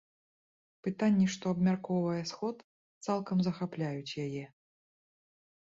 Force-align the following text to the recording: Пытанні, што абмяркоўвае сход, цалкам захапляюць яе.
Пытанні, 0.87 1.27
што 1.35 1.45
абмяркоўвае 1.57 2.23
сход, 2.31 2.57
цалкам 3.05 3.37
захапляюць 3.51 4.17
яе. 4.27 4.45